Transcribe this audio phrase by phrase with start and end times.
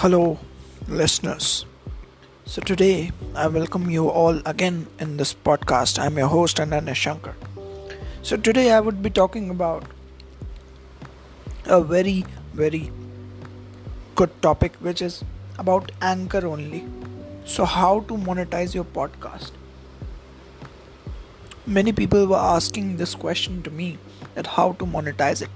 [0.00, 0.38] Hello,
[0.86, 1.66] listeners.
[2.46, 5.98] So, today I welcome you all again in this podcast.
[5.98, 7.34] I'm your host, Ananya Shankar.
[8.22, 9.84] So, today I would be talking about
[11.66, 12.90] a very, very
[14.14, 15.24] good topic, which is
[15.58, 16.84] about Anchor only.
[17.44, 19.50] So, how to monetize your podcast?
[21.66, 23.98] Many people were asking this question to me
[24.34, 25.50] that how to monetize it.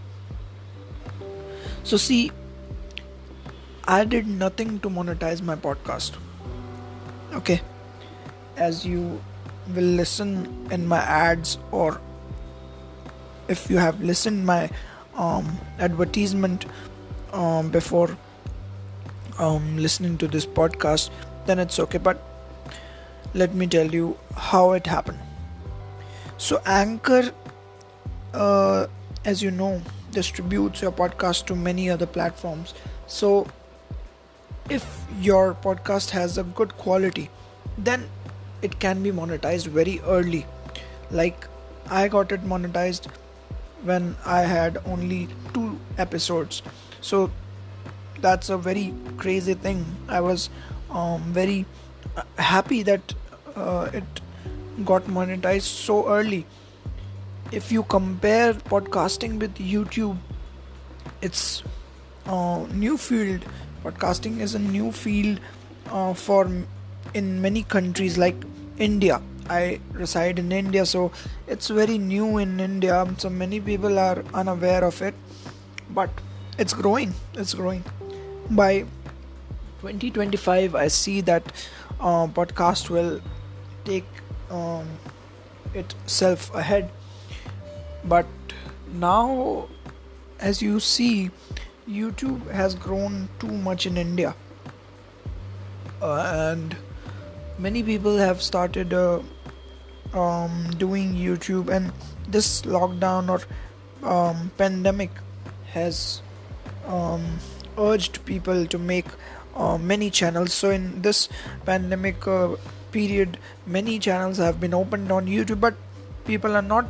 [1.84, 2.30] So, see,
[3.84, 6.16] I did nothing to monetize my podcast.
[7.34, 7.60] Okay,
[8.56, 9.20] as you
[9.74, 12.00] will listen in my ads or
[13.48, 14.70] if you have listened my
[15.14, 16.66] um, advertisement
[17.32, 18.16] um, before
[19.38, 21.10] um, listening to this podcast,
[21.46, 21.98] then it's okay.
[21.98, 22.22] But
[23.34, 25.18] let me tell you how it happened.
[26.38, 27.32] So Anchor,
[28.34, 28.86] uh,
[29.24, 32.74] as you know, distributes your podcast to many other platforms.
[33.06, 33.46] So
[34.74, 34.84] if
[35.20, 37.28] your podcast has a good quality
[37.78, 38.04] then
[38.62, 40.46] it can be monetized very early.
[41.10, 41.46] Like
[41.90, 43.08] i got it monetized
[43.82, 46.62] when i had only two episodes.
[47.00, 47.30] So
[48.20, 49.84] that's a very crazy thing.
[50.08, 50.48] I was
[50.90, 51.66] um, very
[52.16, 53.14] uh, happy that
[53.56, 54.20] uh, it
[54.84, 56.46] got monetized so early.
[57.50, 60.16] If you compare podcasting with youtube
[61.20, 61.62] it's
[62.26, 63.44] a uh, new field
[63.82, 65.40] podcasting is a new field
[65.90, 66.48] uh, for
[67.14, 68.36] in many countries like
[68.78, 69.20] India.
[69.48, 71.10] I reside in India, so
[71.46, 73.06] it's very new in India.
[73.18, 75.14] So many people are unaware of it,
[75.90, 76.10] but
[76.58, 77.14] it's growing.
[77.34, 77.84] It's growing.
[78.50, 78.86] By
[79.80, 81.52] 2025, I see that
[82.00, 83.20] uh, podcast will
[83.84, 84.06] take
[84.50, 84.86] um,
[85.74, 86.90] itself ahead.
[88.04, 88.26] But
[88.92, 89.68] now,
[90.38, 91.30] as you see,
[91.88, 94.34] YouTube has grown too much in India,
[96.00, 96.76] uh, and
[97.58, 99.20] many people have started uh,
[100.14, 101.92] um, doing YouTube, and
[102.28, 103.40] this lockdown or
[104.08, 105.10] um, pandemic
[105.72, 106.22] has
[106.86, 107.38] um,
[107.78, 109.06] urged people to make
[109.56, 110.52] uh, many channels.
[110.52, 111.28] So in this
[111.64, 112.56] pandemic uh,
[112.92, 115.74] period, many channels have been opened on YouTube, but
[116.26, 116.86] people are not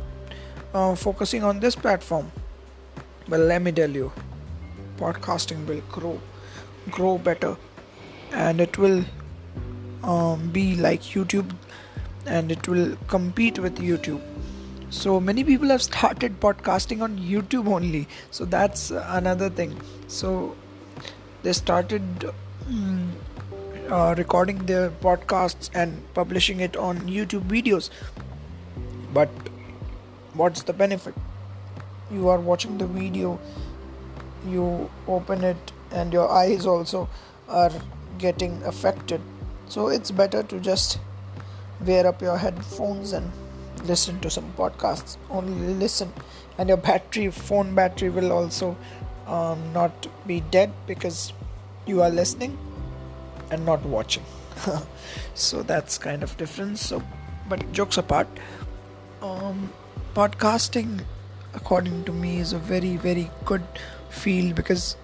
[0.73, 2.31] uh, focusing on this platform.
[3.27, 4.11] Well, let me tell you
[5.03, 6.19] podcasting will grow
[6.89, 7.55] grow better.
[8.31, 9.03] And it will
[10.03, 11.55] um, be like youtube
[12.25, 14.21] and it will compete with youtube.
[14.89, 18.07] So many people have started podcasting on youtube only.
[18.31, 19.79] So that's another thing.
[20.07, 20.55] So
[21.43, 22.25] they started
[22.67, 23.11] um,
[23.89, 27.89] uh, recording their podcasts and publishing it on youtube videos.
[29.13, 29.29] But
[30.33, 31.15] what's the benefit?
[32.11, 33.39] You are watching the video
[34.47, 37.09] you open it and your eyes also
[37.47, 37.71] are
[38.17, 39.21] getting affected.
[39.67, 40.99] So it's better to just
[41.85, 43.31] wear up your headphones and
[43.85, 45.17] listen to some podcasts.
[45.29, 46.13] Only listen.
[46.57, 48.77] And your battery phone battery will also
[49.27, 51.33] um, not be dead because
[51.85, 52.57] you are listening
[53.51, 54.23] and not watching.
[55.35, 56.81] So that's kind of difference.
[56.81, 57.01] So
[57.49, 58.27] but jokes apart
[59.21, 59.71] um,
[60.15, 61.01] podcasting
[61.53, 63.63] according to me is a very very good
[64.09, 64.95] field because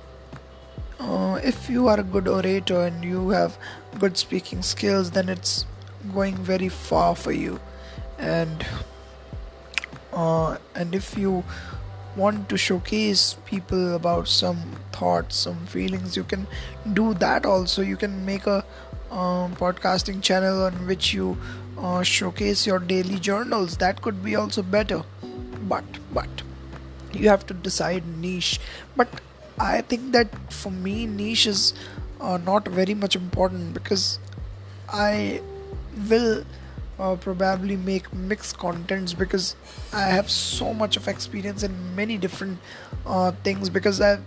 [1.00, 3.58] uh, if you are a good orator and you have
[4.00, 5.66] good speaking skills then it's
[6.14, 7.60] going very far for you.
[8.18, 8.66] And
[10.14, 11.44] uh, and if you
[12.16, 14.58] want to showcase people about some
[14.92, 16.48] thoughts some feelings you can
[16.94, 17.82] do that also.
[17.82, 18.66] You can make a
[19.12, 21.38] um, podcasting channel on which you
[21.78, 23.78] uh, showcase your daily journals.
[23.78, 25.04] That could be also better
[25.74, 26.44] but but
[27.14, 28.60] you have to decide niche.
[28.96, 29.22] But
[29.60, 31.74] i think that for me niche is
[32.22, 34.20] uh, not very much important because
[34.88, 35.42] i
[36.10, 36.46] will
[37.00, 39.56] uh, probably make mixed contents because
[39.94, 42.58] i have so much of experience in many different
[43.06, 44.24] uh, things because i've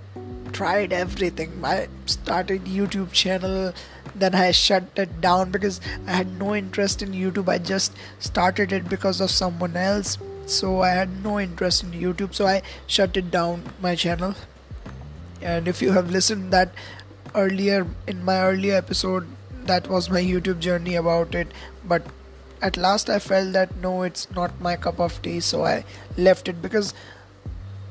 [0.53, 1.65] tried everything.
[1.65, 3.73] I started youtube channel
[4.15, 7.49] then i shut it down because i had no interest in youtube.
[7.49, 12.35] I just started it because of someone else so I had no interest in YouTube,
[12.35, 14.35] so I shut it down my channel.
[15.41, 16.73] And if you have listened that
[17.35, 19.27] earlier in my earlier episode,
[19.65, 21.49] that was my YouTube journey about it.
[21.85, 22.03] But
[22.61, 25.85] at last I felt that no, it's not my cup of tea, so I
[26.17, 26.95] left it because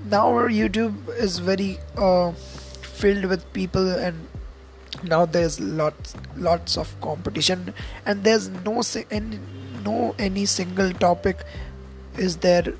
[0.06, 4.28] now YouTube is very uh, filled with people and
[5.04, 7.74] now there's lots lots of competition
[8.06, 9.40] and there's no any
[9.84, 11.44] no any single topic
[12.18, 12.74] is there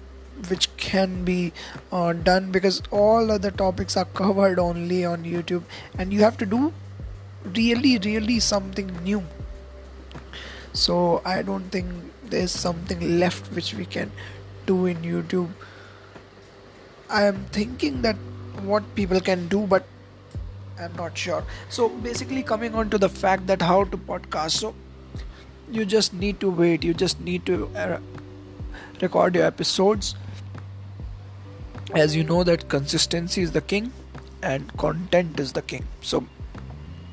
[0.50, 1.54] which can be
[1.92, 2.52] uh, done?
[2.52, 5.64] Because all other topics are covered only on YouTube
[5.98, 6.74] and you have to do
[7.56, 9.24] really really something new.
[10.74, 11.88] So i don't think
[12.26, 14.12] there's something left which we can
[14.66, 15.50] do in youtube.
[17.10, 18.16] I am thinking that
[18.64, 19.86] what people can do but
[20.80, 21.44] i'm not sure.
[21.70, 24.52] So basically coming on to the fact that how to podcast.
[24.52, 24.74] So
[25.70, 26.84] you just need to wait.
[26.84, 28.00] You just need to uh,
[29.02, 30.16] record your episodes.
[31.94, 33.92] As you know that consistency is the king
[34.42, 35.86] and content is the king.
[36.02, 36.26] So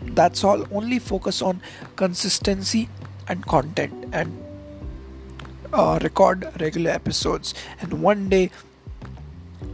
[0.03, 0.65] that's all.
[0.73, 1.61] Only focus on
[1.97, 2.89] consistency
[3.29, 4.45] and content and
[5.73, 7.55] uh, record regular episodes.
[7.81, 8.51] And one day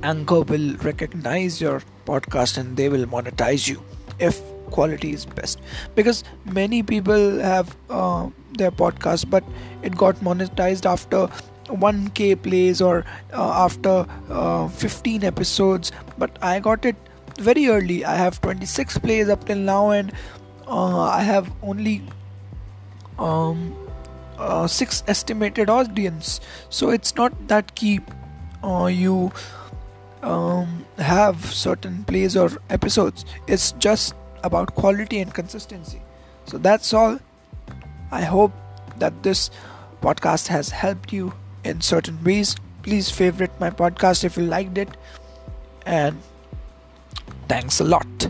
[0.03, 3.83] anchor will recognize your podcast and they will monetize you
[4.19, 4.41] if
[4.71, 5.61] quality is best.
[5.95, 9.45] Because many people have uh, their podcast but
[9.83, 11.29] it got monetized after
[11.69, 16.97] 1k plays or uh, after uh, 15 episodes but i got it
[17.39, 18.05] very early.
[18.05, 20.13] I have 26 plays up till now and
[20.67, 22.03] uh, i have only
[23.19, 23.77] um,
[24.39, 26.41] uh, six estimated audience.
[26.69, 28.01] So it's not that key
[28.63, 29.33] uh, you
[30.23, 33.25] um, have certain plays or episodes.
[33.47, 36.03] It's just about quality and consistency.
[36.47, 37.19] So that's all.
[38.11, 38.53] I hope
[38.99, 39.51] that this
[40.03, 41.33] podcast has helped you
[41.65, 42.55] in certain ways.
[42.83, 44.89] Please favorite my podcast if you liked it.
[45.87, 46.21] And
[47.49, 48.29] thanks a lot